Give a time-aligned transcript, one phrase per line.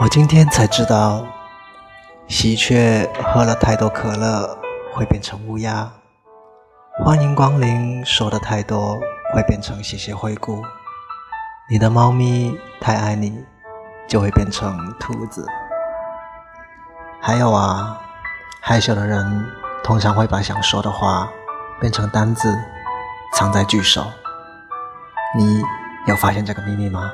[0.00, 1.26] 我今天才知道
[2.26, 4.58] 喜鹊喝了太多可乐
[4.94, 5.92] 会变成乌鸦。
[7.04, 8.98] 欢迎光临说的太多
[9.34, 10.64] 会变成谢谢惠顾
[11.68, 13.44] 你的猫咪太爱你
[14.08, 15.46] 就会变成兔子。
[17.20, 18.00] 还有啊
[18.62, 19.46] 害羞的人
[19.84, 21.28] 通常会把想说的话
[21.78, 22.58] 变成单字
[23.34, 24.06] 藏在句首。
[25.36, 25.62] 你
[26.06, 27.12] 有发现这个秘密吗？